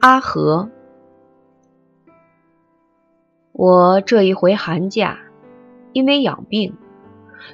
[0.00, 0.70] 阿和，
[3.52, 5.18] 我这一回寒假，
[5.92, 6.74] 因为养病，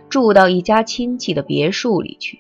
[0.09, 2.39] 住到一家亲戚的别墅里去。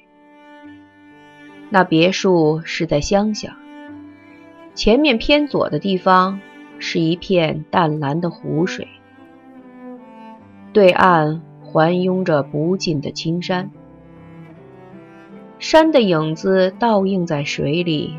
[1.71, 3.57] 那别墅是在乡下，
[4.77, 6.38] 前面偏左的地方
[6.79, 8.87] 是一片淡蓝的湖水，
[10.73, 13.73] 对岸环拥着不尽的青山，
[15.59, 18.15] 山的影子倒映在水里，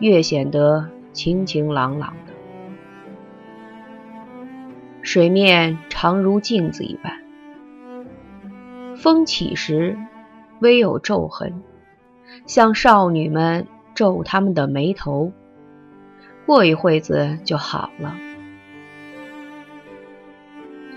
[0.00, 2.32] 越显得清清朗朗的。
[5.02, 7.20] 水面常如镜子一般，
[8.96, 9.96] 风起时
[10.60, 11.62] 微有皱痕。
[12.46, 15.32] 像少女们皱她们的眉头，
[16.46, 18.16] 过一会子就好了。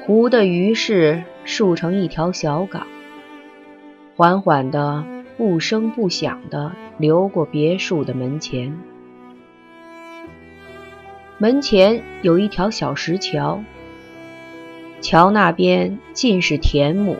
[0.05, 2.85] 湖的鱼势竖成一条小港，
[4.15, 5.03] 缓缓的、
[5.37, 8.77] 不声不响的流过别墅的门前。
[11.37, 13.63] 门前有一条小石桥，
[15.01, 17.17] 桥那边尽是田亩，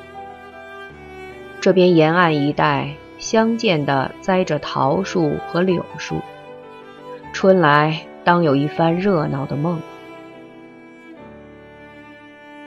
[1.60, 2.96] 这边沿岸一带。
[3.20, 6.20] 相间的栽着桃树和柳树，
[7.32, 9.80] 春来当有一番热闹的梦。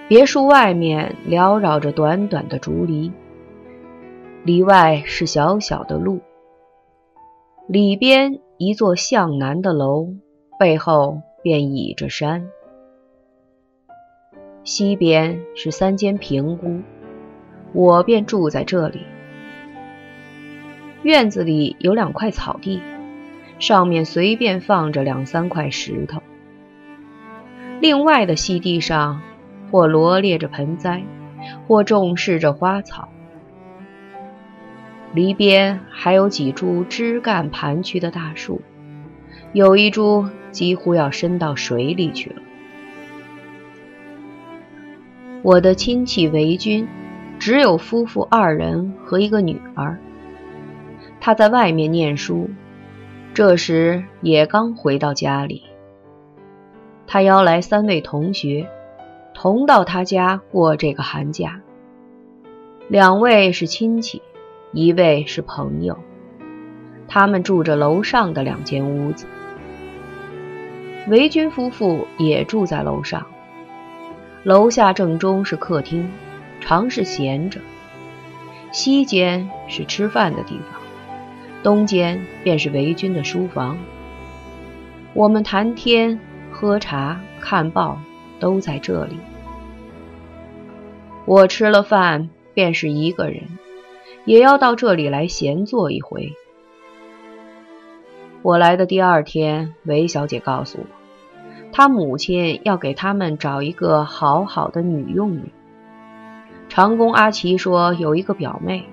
[0.08, 3.12] 别墅外面缭绕着短短的竹篱，
[4.44, 6.20] 篱外是小小的路，
[7.69, 10.08] 里边一座向南的楼，
[10.58, 12.50] 背后便倚着山。
[14.64, 16.83] 西边是三间平屋，
[17.72, 19.03] 我便住在这里。
[21.05, 22.83] 院子里有两块草地，
[23.61, 26.20] 上面随便放着两三块石头。
[27.78, 29.22] 另外的细地上，
[29.70, 31.05] 或罗列着盆栽，
[31.69, 33.08] 或种饰着花草。
[35.14, 38.60] 篱边还有几株枝干盘曲的大树，
[39.53, 42.37] 有一株几乎要伸到水里去了。
[45.43, 46.89] 我的亲戚韦军，
[47.39, 49.99] 只有夫妇二人和一个女儿。
[51.21, 52.49] 他在外面念书，
[53.34, 55.62] 这时也刚回到家里。
[57.06, 58.66] 他邀来三位同学，
[59.34, 61.61] 同到他家过这个寒假。
[62.89, 64.22] 两位是亲戚，
[64.72, 65.99] 一位是朋友。
[67.06, 69.27] 他们住着楼上的两间屋子。
[71.09, 73.25] 维军夫妇也住在楼上。
[74.43, 76.11] 楼下正中是客厅，
[76.61, 77.61] 常是闲着。
[78.72, 80.81] 西间是吃饭的地方。
[81.62, 83.78] 东间便是维军的书房，
[85.15, 86.19] 我们谈天、
[86.50, 87.99] 喝茶、看报
[88.39, 89.16] 都在这里。
[91.25, 93.43] 我吃了饭便是一个人，
[94.25, 96.33] 也要到这里来闲坐一回。
[98.43, 100.96] 我来的第二天，韦小姐告诉我，
[101.76, 105.42] 他母亲要给他们找一个好好的女佣人。
[106.70, 108.87] 长工阿奇说有一个表妹。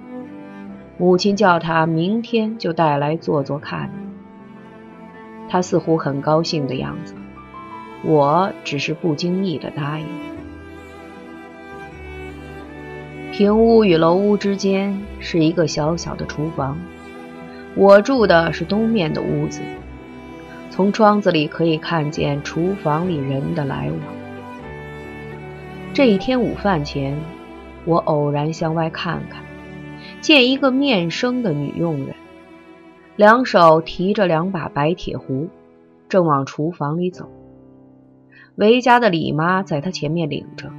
[0.98, 3.90] 母亲叫他明天就带来做做看。
[5.48, 7.16] 他似乎很高兴的样子，
[8.04, 10.06] 我只是不经意的答应。
[13.32, 16.78] 平屋与楼屋之间是一个小小的厨房，
[17.76, 19.62] 我住的是东面的屋子，
[20.74, 24.00] 从窗子里可以看见厨房里人的来往。
[25.94, 27.16] 这一天午饭前，
[27.86, 29.44] 我偶然向外看看。
[30.20, 32.16] 见一个面生的女佣人，
[33.16, 35.48] 两手提着两把白铁壶，
[36.10, 37.30] 正往厨房里走。
[38.56, 40.72] 韦家的李妈在她前面领着，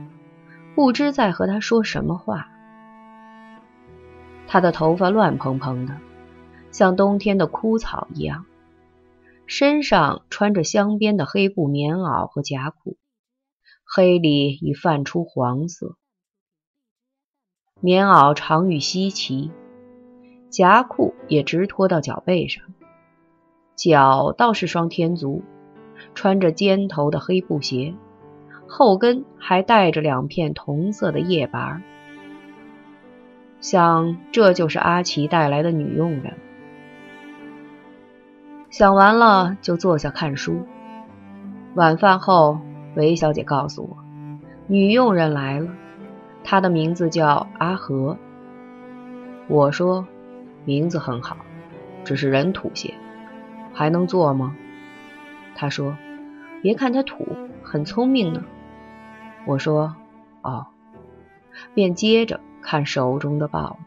[0.75, 2.49] 不知在和她说什么话。
[4.49, 5.95] 她的头发乱蓬蓬的，
[6.73, 8.45] 像冬天的枯草一样，
[9.47, 12.97] 身上穿着镶边的黑布棉袄和夹裤，
[13.85, 15.97] 黑里已泛出黄色。
[17.81, 19.51] 棉袄长与稀奇，
[20.49, 22.65] 夹裤也直拖到脚背上，
[23.77, 25.43] 脚倒是双天足，
[26.15, 27.95] 穿着尖头的黑布鞋，
[28.67, 31.83] 后跟还带着两片同色的叶拔。
[33.61, 36.39] 想这就是阿奇带来的女佣人。
[38.77, 40.67] 想完了就坐下看书。
[41.77, 42.59] 晚饭后，
[42.97, 43.97] 韦小姐告诉我，
[44.67, 45.71] 女佣人来了。
[46.43, 48.19] 她的名字叫阿和。
[49.47, 50.05] 我说，
[50.65, 51.37] 名字很好，
[52.03, 52.93] 只是人土些，
[53.73, 54.57] 还能做吗？
[55.55, 55.97] 她说，
[56.61, 57.25] 别看她土，
[57.63, 58.43] 很聪明呢。
[59.47, 59.95] 我说，
[60.43, 60.67] 哦，
[61.75, 63.79] 便接着看手中的报。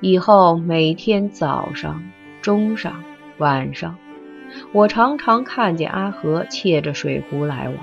[0.00, 2.02] 以后每天早上、
[2.42, 3.02] 中上、
[3.38, 3.96] 晚上，
[4.72, 7.76] 我常常看见阿和切着水壶来往，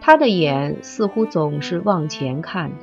[0.00, 2.76] 他的眼似乎总是往前看的。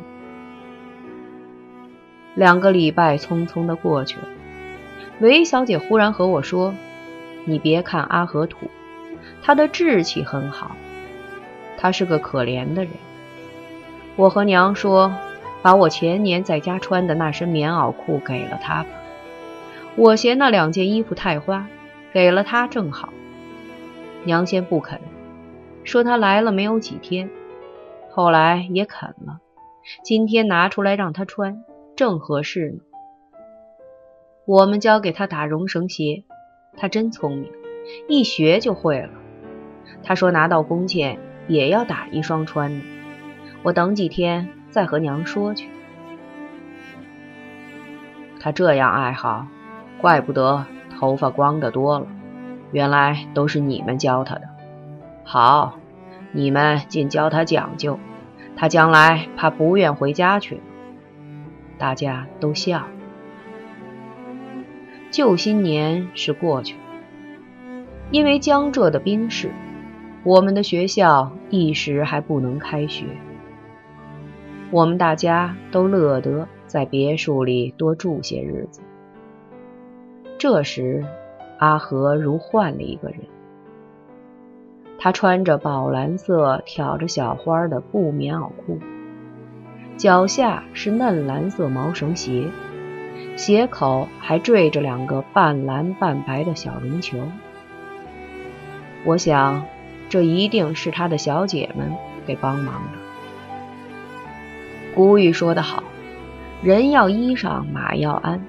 [2.33, 4.27] 两个礼拜匆匆的过去了，
[5.19, 6.73] 韦小姐忽然和我说
[7.45, 8.69] ：“你别看阿和土，
[9.43, 10.77] 他的志气很好，
[11.77, 12.93] 他是个可怜的人。”
[14.15, 15.13] 我和娘说
[15.61, 18.85] ：“把我前年在家穿的那身棉袄裤给了他，
[19.97, 21.67] 我嫌那两件衣服太花。”
[22.13, 23.13] 给了他正好，
[24.23, 24.99] 娘先不肯，
[25.83, 27.29] 说他来了没有几天，
[28.09, 29.39] 后来也肯了。
[30.03, 31.63] 今天拿出来让他穿，
[31.95, 32.79] 正合适呢。
[34.45, 36.23] 我们教给他打绒绳鞋，
[36.75, 37.51] 他真聪明，
[38.07, 39.09] 一学就会了。
[40.01, 42.81] 他说拿到工钱也要打一双穿呢。
[43.61, 45.69] 我等几天再和娘说去。
[48.39, 49.45] 他这样爱好，
[50.01, 50.65] 怪不得。
[50.99, 52.07] 头发光的多了，
[52.71, 54.49] 原来都是你们教他的。
[55.23, 55.77] 好，
[56.31, 57.99] 你们尽教他讲究，
[58.55, 60.59] 他将来怕不愿回家去。
[61.77, 62.87] 大家都笑。
[65.11, 66.79] 旧新年是过去了，
[68.09, 69.51] 因为江浙的兵事，
[70.23, 73.05] 我们的学校一时还不能开学。
[74.71, 78.81] 我们大家都乐得在别墅里多住些日子。
[80.37, 81.03] 这时，
[81.57, 83.19] 阿和如换了一个人。
[84.99, 88.79] 他穿着宝蓝色挑着小花的布棉袄裤，
[89.95, 92.49] 脚下是嫩蓝色毛绳鞋，
[93.35, 97.17] 鞋口还缀着两个半蓝半白的小绒球。
[99.05, 99.65] 我想，
[100.09, 101.91] 这一定是他的小姐们
[102.25, 102.97] 给帮忙的。
[104.93, 105.83] 古语说得好
[106.61, 108.43] ：“人要衣裳，马要鞍。”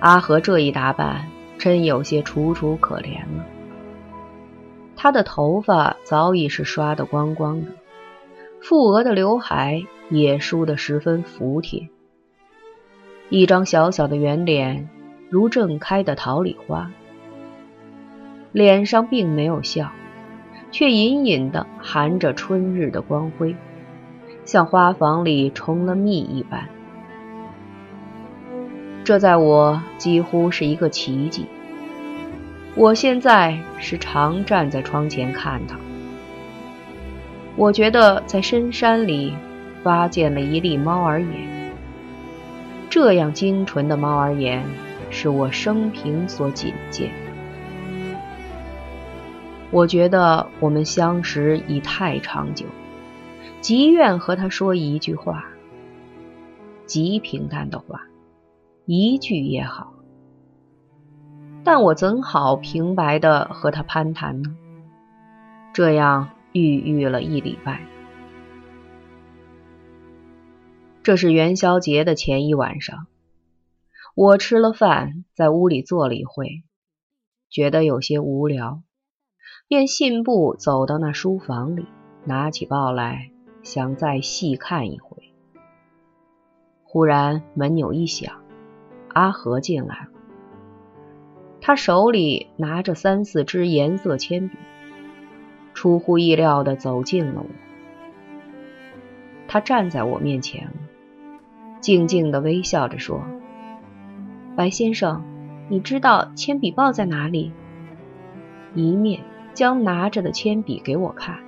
[0.00, 1.26] 阿和这一打扮，
[1.58, 3.44] 真有些楚楚可怜了。
[4.94, 7.72] 他的头发早已是刷得光光的，
[8.62, 11.88] 覆额的刘海也梳得十分服帖。
[13.28, 14.88] 一张小小的圆脸，
[15.30, 16.90] 如正开的桃李花，
[18.52, 19.90] 脸上并没有笑，
[20.70, 23.56] 却隐隐的含着春日的光辉，
[24.44, 26.68] 像花房里重了蜜一般。
[29.08, 31.46] 这在我几乎是一个奇迹。
[32.74, 35.78] 我现在是常站在窗前看它。
[37.56, 39.32] 我觉得在深山里
[39.82, 41.72] 发现了一粒猫耳眼，
[42.90, 44.62] 这样精纯的猫儿眼
[45.08, 47.10] 是我生平所仅见。
[49.70, 52.66] 我觉得我们相识已太长久，
[53.62, 55.46] 极愿和他说一句话，
[56.84, 58.02] 极平淡的话。
[58.90, 59.92] 一句也好，
[61.62, 64.56] 但我怎好平白的和他攀谈呢？
[65.74, 67.86] 这样郁郁了一礼拜。
[71.02, 73.06] 这是元宵节的前一晚上，
[74.14, 76.62] 我吃了饭，在屋里坐了一会，
[77.50, 78.82] 觉得有些无聊，
[79.68, 81.84] 便信步走到那书房里，
[82.24, 83.32] 拿起报来，
[83.62, 85.34] 想再细看一回。
[86.84, 88.37] 忽然门钮一响。
[89.18, 90.08] 阿和进来了，
[91.60, 94.56] 他手里拿着三四支颜色铅笔，
[95.74, 97.50] 出乎意料的走近了我。
[99.48, 100.72] 他站在我面前，
[101.80, 103.20] 静静的微笑着说
[104.54, 105.24] ：“白先生，
[105.68, 107.50] 你知道铅笔报在哪里？”
[108.76, 111.40] 一面将拿着的铅笔给我看，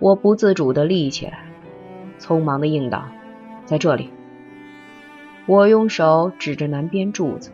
[0.00, 1.46] 我不自主的立起来，
[2.18, 3.06] 匆忙的应道
[3.64, 4.10] ：“在这里。”
[5.46, 7.52] 我用手指着南边柱子，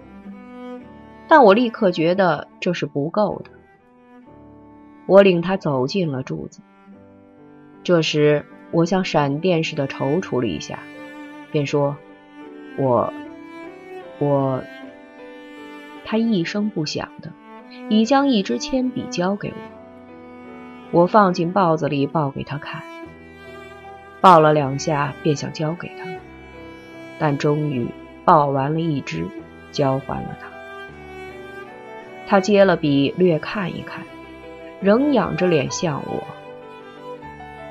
[1.28, 3.50] 但我立刻觉得这是不够的。
[5.06, 6.60] 我领他走进了柱子。
[7.82, 10.78] 这时，我像闪电似的踌躇了一下，
[11.50, 11.96] 便说
[12.78, 13.12] ：“我……
[14.18, 14.62] 我……”
[16.06, 17.30] 他一声不响的
[17.88, 21.00] 已将一支铅笔交给我。
[21.00, 22.82] 我放进报子里报给他看，
[24.20, 26.06] 报了两下，便想交给他。
[27.22, 27.86] 但终于
[28.24, 29.24] 报完了一只，
[29.70, 30.48] 交还了他。
[32.26, 34.04] 他接了笔，略看一看，
[34.80, 36.24] 仍仰着脸向我。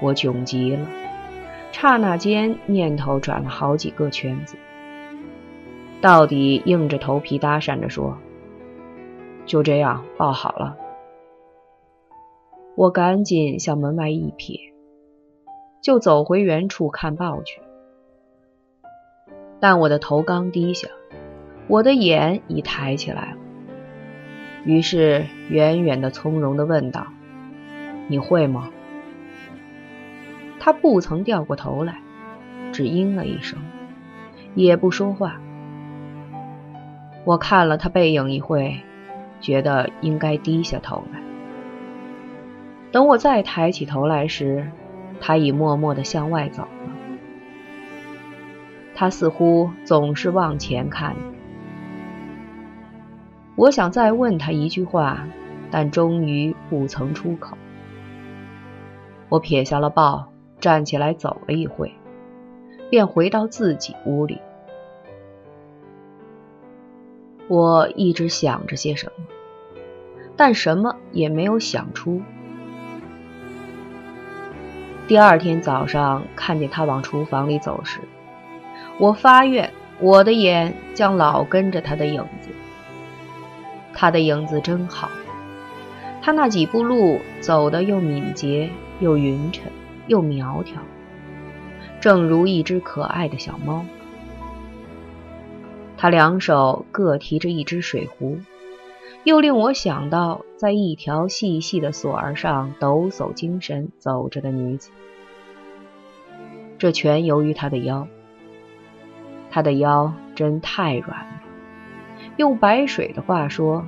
[0.02, 0.88] 我窘极了，
[1.74, 4.56] 刹那间念头转了好几个圈子，
[6.00, 8.18] 到底硬着头皮搭讪着说
[9.46, 10.78] ：“就这样报好了。”
[12.78, 14.58] 我赶紧向门外一瞥，
[15.84, 17.60] 就走回原处看报去。
[19.62, 20.90] 但我的头刚低下，
[21.68, 23.38] 我的眼已抬起来了。
[24.66, 27.08] 于是远远的、从容的问道
[28.10, 28.70] ：“你会吗？”
[30.60, 32.00] 他不曾掉过头来，
[32.72, 33.60] 只应了一声，
[34.56, 35.40] 也不说话。
[37.24, 38.80] 我看了他背影一会，
[39.40, 41.22] 觉得应该低下头来。
[42.92, 44.72] 等我再抬起头来时，
[45.20, 46.68] 他已默默地向外走。
[49.02, 51.16] 他似乎总是往前看。
[53.56, 55.28] 我想再问他一句话，
[55.72, 57.58] 但终于不曾出口。
[59.28, 61.92] 我撇下了抱，站起来走了一会，
[62.92, 64.40] 便回到自己屋里。
[67.48, 69.26] 我一直想着些什么，
[70.36, 72.22] 但什么也没有想出。
[75.08, 78.00] 第二天早上看见他往厨房里走时，
[79.02, 82.52] 我发愿，我的眼将老跟着他的影子。
[83.96, 85.10] 他的影子真好，
[86.22, 89.72] 他那几步路走得又敏捷，又匀称，
[90.06, 90.84] 又苗条，
[92.00, 93.84] 正如一只可爱的小猫。
[95.98, 98.38] 他两手各提着一只水壶，
[99.24, 104.92] 又令我想到在一条细细的索儿上抖擞精神走着的女子。
[106.78, 108.08] 这全由于他的腰，
[109.52, 111.42] 他的腰真太软了。
[112.38, 113.86] 用白水的话说，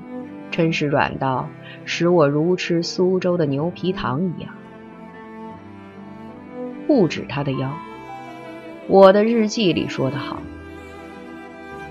[0.51, 1.47] 真是软到
[1.85, 4.53] 使我如吃苏州的牛皮糖一样。
[6.85, 7.71] 不止他的腰，
[8.87, 10.41] 我的日记里说得好。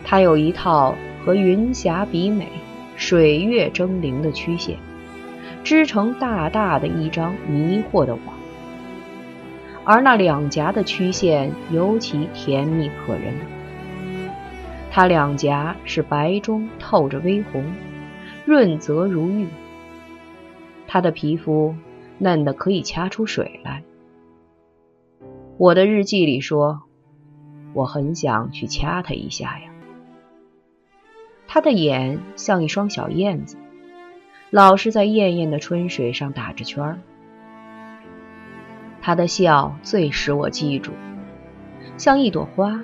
[0.05, 2.49] 他有一套和云霞比美、
[2.95, 4.77] 水月争灵的曲线，
[5.65, 8.23] 织成大大的一张迷惑的网。
[9.85, 13.33] 而那两颊的曲线尤其甜蜜可人。
[14.95, 17.65] 他两颊是白中透着微红，
[18.45, 19.49] 润泽如玉。
[20.87, 21.75] 他的皮肤
[22.19, 23.83] 嫩得可以掐出水来。
[25.57, 26.83] 我的日记里说，
[27.73, 29.71] 我很想去掐他一下呀。
[31.47, 33.57] 他的眼像一双小燕子，
[34.51, 36.99] 老是在艳艳的春水上打着圈儿。
[39.01, 40.93] 他的笑最使我记住，
[41.97, 42.83] 像一朵花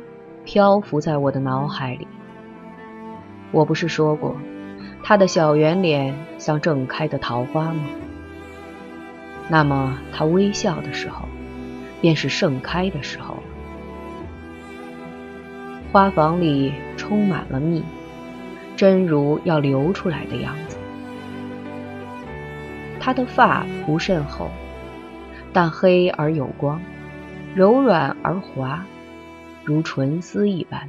[0.49, 2.09] 漂浮在我的脑海里。
[3.50, 4.35] 我不是说过，
[5.02, 7.83] 他的小圆脸像正开的桃花吗？
[9.47, 11.28] 那么他微笑的时候，
[12.00, 13.43] 便是盛开的时候了。
[15.93, 17.85] 花房里充满了蜜。
[18.75, 20.78] 真如要流出来的样子。
[23.00, 24.49] 她的发不甚厚，
[25.52, 26.81] 但黑而有光，
[27.57, 28.87] 柔软而滑，
[29.69, 30.89] 如纯丝一般。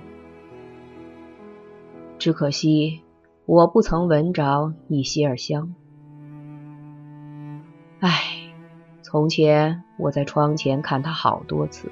[2.18, 3.02] 只可惜
[3.46, 5.76] 我不曾闻着一些儿香。
[8.00, 8.54] 唉，
[9.02, 11.92] 从前我在窗前看他好多次，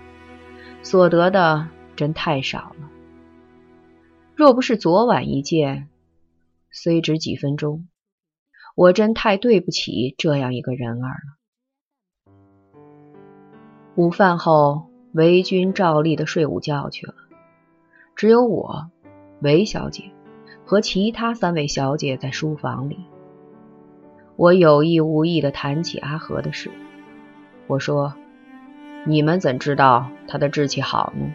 [0.82, 1.68] 所得的
[1.98, 2.90] 真太少了。
[4.34, 5.90] 若不是昨晚一见，
[6.72, 7.90] 虽只几分钟，
[8.78, 12.32] 我真太对不起这样一个人儿了。
[13.96, 17.14] 午饭后，韦君照例的睡午觉去了，
[18.16, 18.90] 只有我、
[19.42, 20.12] 韦小姐
[20.66, 23.00] 和其他三位小姐在书房里。
[24.36, 26.72] 我有意无意的谈起阿和的事，
[27.68, 28.14] 我说
[29.06, 31.34] ：“你们怎知道他的志气好呢？”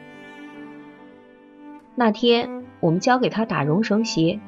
[1.95, 2.62] 那天。
[2.81, 4.41] 我们教给他打绒绳鞋，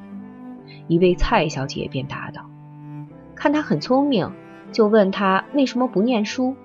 [0.89, 2.49] 一位蔡小姐便答道
[3.33, 4.29] ：“看他很聪明，
[4.73, 6.57] 就问他为什么不念书。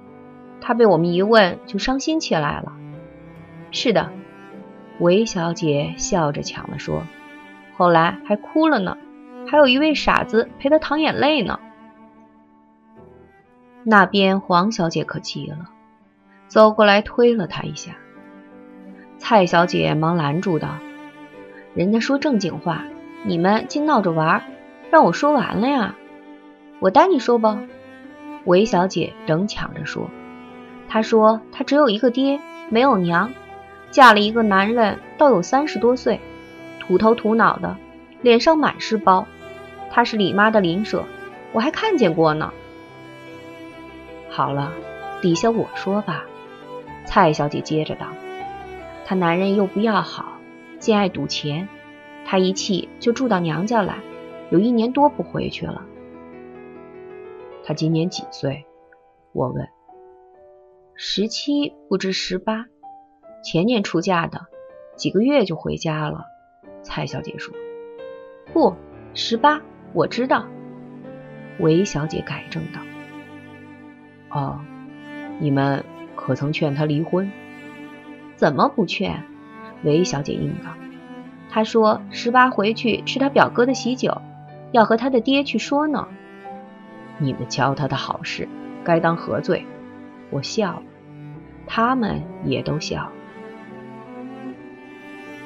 [0.61, 2.73] 他被我们一问，就伤心起来了。”
[3.73, 4.11] 是的，
[4.99, 7.05] 韦小姐笑着抢了说
[7.76, 8.99] ：“后来还哭了呢，
[9.49, 11.61] 还有一位傻子陪她淌眼泪呢。”
[13.83, 15.71] 那边黄小姐可急了，
[16.49, 17.93] 走过来推了她一下。
[19.19, 20.76] 蔡小姐忙拦住道。
[21.73, 22.85] 人家说正经话，
[23.25, 24.43] 你们竟闹着玩，
[24.90, 25.95] 让我说完了呀。
[26.81, 27.62] 我带你说吧。
[28.45, 30.11] 韦小姐仍抢着说
[30.91, 33.33] ：“她说她只有一个爹，没有娘，
[33.93, 36.19] 嫁了一个男人，倒有三十多岁，
[36.81, 37.77] 土头土脑的，
[38.23, 39.25] 脸上满是包。
[39.93, 41.05] 他是李妈的邻舍，
[41.53, 42.53] 我还看见过呢。”
[44.29, 44.73] 好了，
[45.23, 46.25] 底下我说吧。
[47.05, 48.07] 蔡小姐接着道
[49.07, 50.33] ：“她男人又不要好。”
[50.81, 51.69] 竟爱赌钱，
[52.25, 53.99] 她一气就住到娘家来，
[54.51, 55.85] 有一年多不回去了。
[57.63, 58.65] 他今年几岁？
[59.33, 59.69] 我问。
[61.02, 62.66] 十七不知十八，
[63.42, 64.49] 前年出嫁的，
[64.97, 66.26] 几个月就回家了。
[66.83, 67.54] 蔡小姐说。
[68.52, 68.76] 不，
[69.14, 69.62] 十八，
[69.95, 70.45] 我知道，
[71.59, 72.83] 韦小姐改正道
[74.28, 74.61] ：“哦，
[75.38, 75.83] 你们
[76.16, 77.33] 可曾劝他离婚？
[78.37, 79.23] 怎么不劝？”
[79.83, 80.69] 韦小姐应道
[81.49, 84.21] ：“他说十八回去吃他表哥的喜酒，
[84.71, 86.07] 要和他的爹去说呢。
[87.16, 88.47] 你们教他的好事，
[88.85, 89.64] 该当何罪？”
[90.30, 90.83] 我笑了，
[91.73, 93.12] 他们也都笑。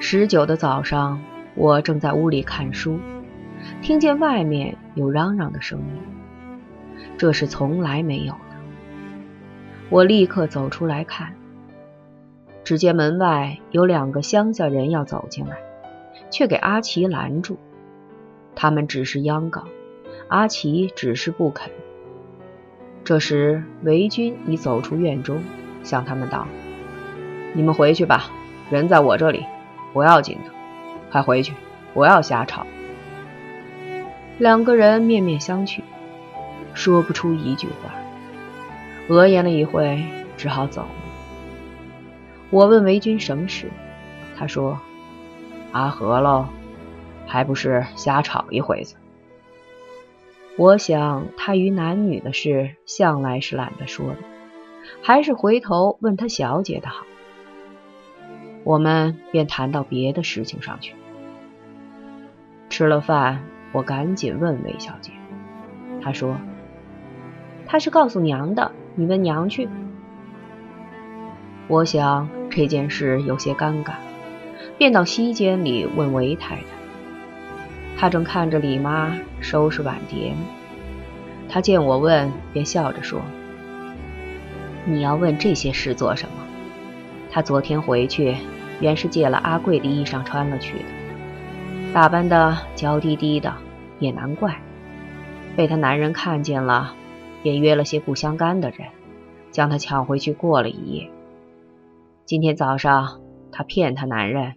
[0.01, 1.23] 十九的早上，
[1.55, 2.99] 我正在屋里看书，
[3.83, 6.01] 听见外面有嚷嚷的声音，
[7.19, 8.57] 这是从来没有的。
[9.91, 11.35] 我立刻走出来看，
[12.65, 15.59] 只见门外有两个乡下人要走进来，
[16.31, 17.59] 却给阿奇拦住。
[18.55, 19.65] 他们只是央告，
[20.29, 21.71] 阿奇只是不肯。
[23.05, 25.43] 这时，韦军已走出院中，
[25.85, 26.49] 向他们道
[27.55, 28.31] ：“你们回去吧，
[28.71, 29.47] 人在我这里。”
[29.95, 30.51] 不要紧的，
[31.13, 31.55] 快回去！
[31.93, 32.67] 不要瞎吵。
[34.39, 35.83] 两个人面面相觑，
[36.75, 37.95] 说不出一句话，
[39.07, 40.05] 额言了一会，
[40.37, 40.89] 只好走了。
[42.51, 43.71] 我问维军什么事，
[44.37, 44.81] 他说
[45.71, 46.49] ：“阿和喽，
[47.29, 48.97] 还不是瞎吵一会子。”
[50.59, 54.17] 我想他与男女的事向来是懒得说的，
[55.03, 57.05] 还是回头问他小姐的好。
[58.65, 60.95] 我们便谈到别的事情上去。
[62.71, 65.13] 吃了饭，我赶紧问韦小姐，
[66.03, 66.39] 她说
[67.67, 69.69] ：“她是告诉娘的，你问娘去。”
[71.69, 73.93] 我想这件事有些尴尬，
[74.79, 76.63] 便到西间里问韦太太。
[77.97, 80.35] 她正看着李妈收拾碗碟。
[81.49, 83.21] 她见我问，便笑着说
[84.85, 86.35] ：“你要问这些事做什么？
[87.31, 88.37] 他昨天回去。”
[88.81, 90.85] 原是借了阿贵的衣裳穿了去的，
[91.95, 93.55] 打扮的娇滴滴的，
[94.01, 94.61] 也难怪。
[95.55, 96.93] 被他男人看见了，
[97.41, 98.89] 便约了些不相干的人，
[99.53, 101.09] 将他抢回去过了一夜。
[102.25, 103.21] 今天早上，
[103.53, 104.55] 他骗他男人，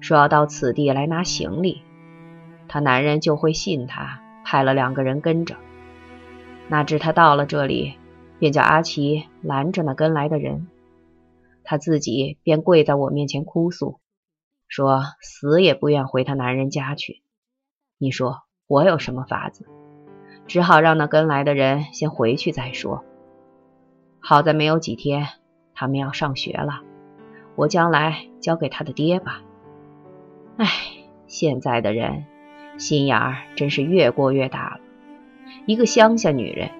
[0.00, 1.82] 说要到此地来拿行李，
[2.66, 5.56] 他男人就会信他，派了两个人跟着。
[6.68, 7.96] 哪知他到了这里，
[8.40, 10.66] 便叫阿奇拦着那跟来的人。
[11.62, 14.00] 他自己便跪在我面前哭诉，
[14.66, 17.22] 说死也不愿回她男人家去。
[17.98, 19.66] 你说我有什么法子？
[20.48, 23.04] 只好让那跟来的人先回去再说。
[24.18, 25.28] 好在没有几天，
[25.74, 26.80] 他们要上学了，
[27.54, 29.42] 我将来交给他的爹吧。
[30.56, 30.66] 唉，
[31.26, 32.24] 现在的人
[32.78, 34.80] 心眼儿真是越过越大了，
[35.66, 36.70] 一个乡下女人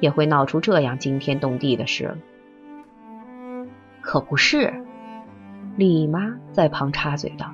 [0.00, 2.16] 也会闹出这样惊天动地的事。
[4.00, 4.84] 可不是，
[5.76, 7.52] 李妈在旁插嘴道：“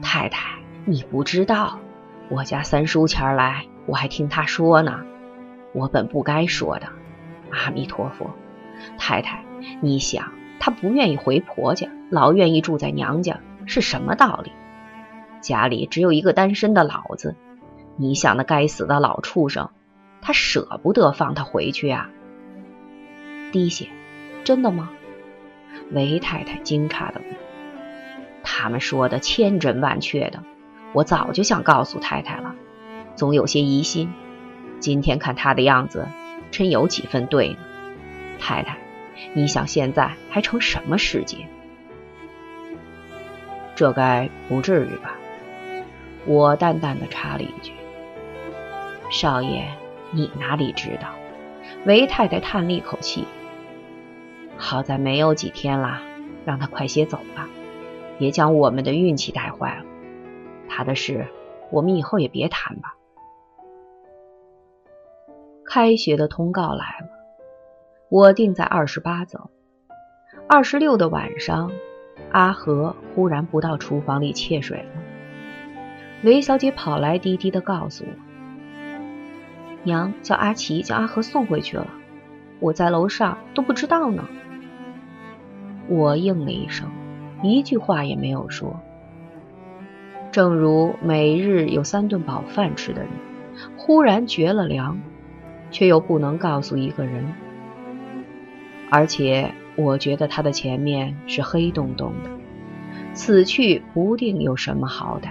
[0.00, 1.78] 太太，你不知道，
[2.28, 5.04] 我家三叔前来，我还听他说呢。
[5.72, 6.86] 我本不该说的。
[7.50, 8.30] 阿弥陀佛，
[8.96, 9.44] 太太，
[9.80, 14.52] 你想，他不愿意回婆家，老愿意住在娘家，是什么道理？
[15.40, 17.36] 家里只有一个单身的老子，
[17.96, 19.70] 你想那该死的老畜生，
[20.22, 22.10] 他舍不得放他回去啊？
[23.52, 23.88] 滴血，
[24.44, 24.90] 真的吗？”
[25.92, 27.36] 韦太太惊诧的问
[28.44, 30.42] ：“他们说的千真万确的，
[30.92, 32.54] 我早就想告诉太太了，
[33.16, 34.12] 总有些疑心。
[34.78, 36.06] 今天看他的样子，
[36.50, 37.56] 真有几分对呢。
[38.38, 38.78] 太太，
[39.34, 41.46] 你想现在还成什么世界？
[43.74, 45.16] 这该不至于吧？”
[46.26, 47.72] 我淡淡的插了一句
[49.10, 49.68] ：“少爷，
[50.12, 51.08] 你哪里知道？”
[51.86, 53.26] 韦太太叹了一口气。
[54.56, 56.00] 好在没有几天了，
[56.44, 57.48] 让他快些走吧，
[58.18, 59.84] 别将我们的运气带坏了。
[60.68, 61.26] 他的事，
[61.70, 62.94] 我们以后也别谈吧。
[65.64, 67.08] 开学的通告来了，
[68.10, 69.50] 我定在二十八走。
[70.48, 71.70] 二十六的晚上，
[72.32, 75.02] 阿和忽然不到厨房里切水了。
[76.24, 78.10] 韦小姐跑来，低低的告诉我
[79.82, 81.86] ：“娘叫阿奇将阿和送回去了，
[82.58, 84.28] 我在楼上都不知道呢。”
[85.88, 86.88] 我应了一声，
[87.42, 88.80] 一句话也没有说。
[90.30, 93.10] 正如每日有三顿饱饭吃的人，
[93.76, 95.00] 忽然绝了粮，
[95.72, 97.24] 却又不能告诉一个人。
[98.88, 102.30] 而且我觉得他的前面是黑洞洞的，
[103.12, 105.30] 此去不定有什么好歹。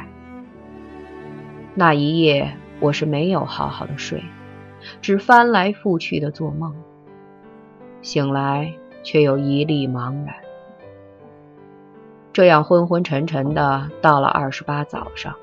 [1.75, 4.21] 那一夜我是没有好好的睡，
[5.01, 6.75] 只翻来覆去的做梦，
[8.01, 10.35] 醒来却又一粒茫然。
[12.31, 15.35] 这样昏昏沉沉的，到了二十八早上，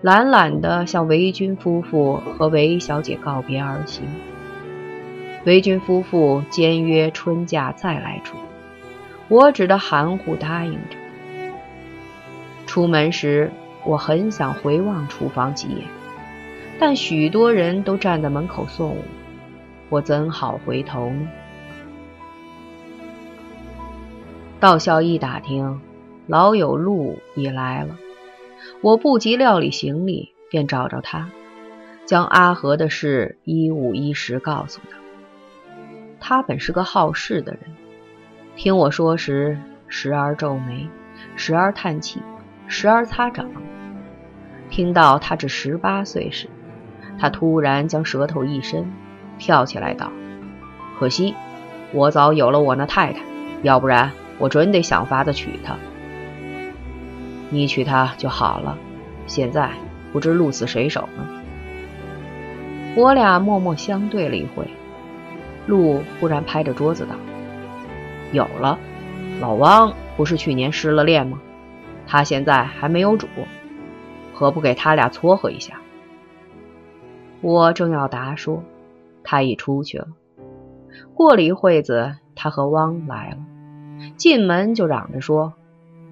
[0.00, 4.04] 懒懒地向韦军夫妇和韦小姐告别而行。
[5.44, 8.34] 韦军夫妇坚约春假再来住，
[9.28, 10.96] 我只得含糊答应着。
[12.66, 13.52] 出门时，
[13.84, 15.86] 我很想回望厨房几眼，
[16.84, 19.02] 但许多人都站在门口送我，
[19.88, 21.28] 我怎好回头呢？
[24.58, 25.80] 到校一打听，
[26.26, 27.96] 老友陆已来了。
[28.80, 31.30] 我不及料理行李，便找着他，
[32.04, 34.98] 将阿和的事一五一十告诉他。
[36.18, 37.60] 他本是个好事的人，
[38.56, 40.88] 听我说时，时而皱眉，
[41.36, 42.20] 时而叹气，
[42.66, 43.48] 时而擦掌。
[44.68, 46.48] 听到他只十八岁时，
[47.18, 48.90] 他突然将舌头一伸，
[49.38, 50.12] 跳起来道
[50.98, 51.34] ：“可惜，
[51.92, 53.20] 我早有了我那太太，
[53.62, 55.76] 要不然……”我准得想法子娶她，
[57.50, 58.76] 你娶她就好了。
[59.28, 59.70] 现在
[60.12, 61.28] 不知鹿死谁手呢？
[62.96, 64.66] 我俩默默相对了一会，
[65.66, 67.14] 鹿忽然拍着桌子道
[68.32, 68.76] ：“有了，
[69.40, 71.40] 老汪不是去年失了恋吗？
[72.04, 73.28] 他现在还没有主，
[74.34, 75.74] 何不给他俩撮合一下？”
[77.42, 78.62] 我正要答说，
[79.24, 80.08] 他已出去了。
[81.14, 83.38] 过了一会子，他和汪来了。
[84.16, 85.54] 进门就嚷着说：“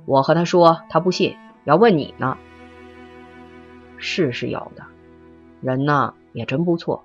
[0.07, 2.37] 我和他说，他不信，要问你呢。”
[3.97, 4.85] 事是有的，
[5.61, 7.05] 人呢也真不错，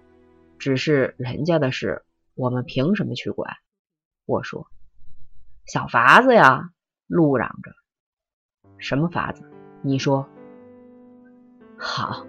[0.57, 3.53] 只是人家的事，我们凭什么去管？
[4.25, 4.67] 我说
[5.65, 6.71] ：“想法子呀！”
[7.07, 7.71] 路嚷着
[8.79, 9.43] ：“什么法子？
[9.83, 10.27] 你说。”
[11.77, 12.25] 好，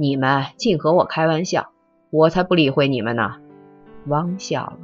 [0.00, 1.72] 你们尽和我开玩笑，
[2.10, 3.34] 我才不理会你们呢。
[4.06, 4.78] 汪笑了。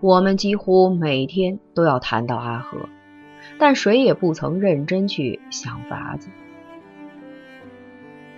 [0.00, 2.88] 我们几乎每天都要谈到阿和，
[3.56, 6.28] 但谁也不曾认真去想法子。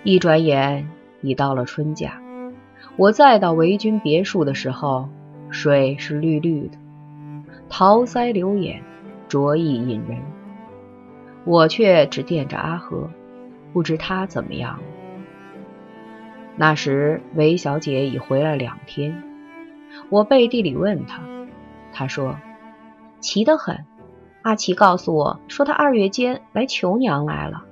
[0.05, 0.91] 一转眼
[1.23, 2.21] 已到了春假，
[2.99, 5.09] 我再到维军别墅的时候，
[5.49, 6.77] 水是绿绿的，
[7.71, 8.83] 桃腮流眼，
[9.27, 10.21] 着意引人。
[11.47, 13.09] 我却只惦着阿和，
[13.73, 14.79] 不知他怎么样。
[16.57, 19.23] 那时韦小姐已回来两天，
[20.11, 21.23] 我背地里问她。
[21.93, 22.37] 她说
[23.21, 23.85] ：“奇得很。”
[24.43, 27.65] 阿奇告诉我说，他二月间来求娘来了。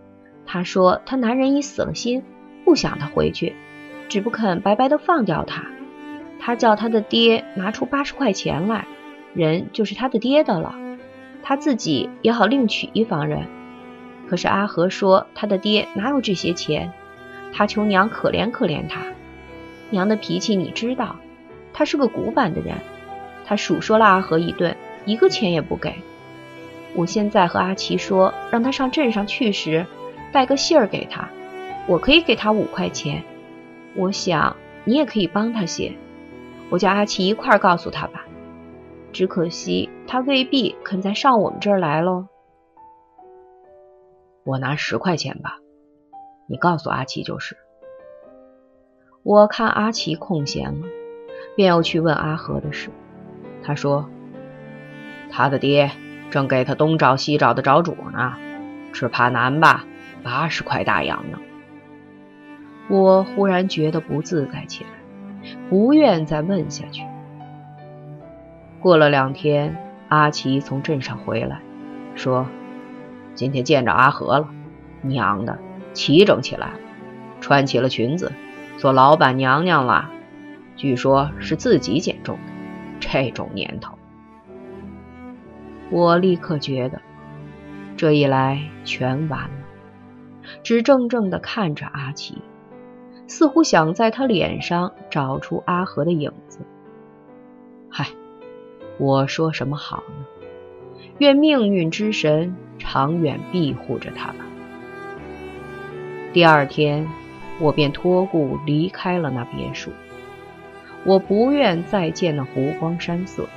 [0.46, 2.22] 他说他男人已死了心，
[2.64, 3.56] 不想他回去，
[4.08, 5.64] 只不肯白白的放掉他。
[6.38, 8.86] 他叫他的爹拿出八十块钱来，
[9.34, 10.74] 人就是他的爹的了。
[11.42, 13.46] 他自己也好另娶一房人。
[14.30, 16.92] 可是阿和说他的爹哪有这些钱，
[17.52, 19.02] 他求娘可怜可怜他。
[19.90, 21.16] 娘的脾气你知道，
[21.72, 22.76] 他是个古板的人。
[23.44, 25.96] 他数说了阿和一顿，一个钱也不给。
[26.94, 29.84] 我现在和阿奇说，让他上镇上去时，
[30.30, 31.28] 带个信儿给他。
[31.88, 33.24] 我可以给他五块钱，
[33.96, 35.92] 我想你也可以帮他些。
[36.68, 38.24] 我叫阿奇一块儿告诉他吧。
[39.12, 42.26] 只可惜他未必肯再上我们这儿来喽。
[44.50, 45.58] 我拿十块钱吧，
[46.48, 47.56] 你告诉阿奇就是。
[49.22, 50.88] 我看阿奇空闲了，
[51.54, 52.90] 便又去问阿和的事。
[53.62, 54.10] 他说
[55.30, 55.92] ：“他的爹
[56.32, 58.34] 正给他东找西找的找主呢，
[58.92, 59.84] 只怕难吧？
[60.24, 61.38] 八十块大洋呢。”
[62.90, 64.90] 我忽然觉得不自在起来，
[65.68, 67.04] 不愿再问下去。
[68.80, 69.76] 过了两天，
[70.08, 71.60] 阿奇从镇上回来，
[72.16, 72.48] 说
[73.34, 74.48] ：“今天见着阿和了，
[75.02, 75.58] 娘的，
[75.92, 76.78] 齐整起来了，
[77.40, 78.32] 穿起了裙子，
[78.76, 80.10] 做老板娘娘了。
[80.76, 82.52] 据说是自己减重的。”
[83.00, 83.98] 这种年头，
[85.90, 87.00] 我立刻觉得
[87.96, 89.50] 这一来全完了，
[90.62, 92.42] 只怔怔地看着阿奇，
[93.26, 96.60] 似乎想在他脸上找出阿和的影子。
[97.88, 98.08] 嗨，
[98.98, 100.26] 我说什么好呢？
[101.16, 104.44] 愿命运之神长远庇护着他吧。
[106.32, 107.06] 第二天，
[107.60, 109.92] 我便托故离开了那别墅。
[111.04, 113.48] 我不愿再见那湖光山色，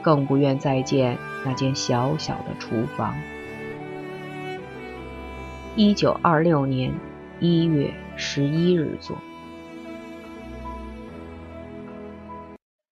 [0.00, 3.14] 更不愿再见那间小小的厨房。
[5.76, 6.92] 一九二六年
[7.38, 9.16] 一月十一日作。